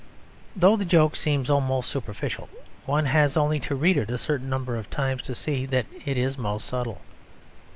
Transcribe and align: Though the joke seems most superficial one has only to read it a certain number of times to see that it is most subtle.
Though 0.55 0.77
the 0.77 0.83
joke 0.83 1.15
seems 1.15 1.47
most 1.49 1.87
superficial 1.87 2.49
one 2.87 3.05
has 3.05 3.37
only 3.37 3.59
to 3.59 3.75
read 3.75 3.97
it 3.97 4.09
a 4.09 4.17
certain 4.17 4.49
number 4.49 4.75
of 4.75 4.89
times 4.89 5.21
to 5.21 5.35
see 5.35 5.67
that 5.67 5.85
it 6.07 6.17
is 6.17 6.39
most 6.39 6.65
subtle. 6.65 7.01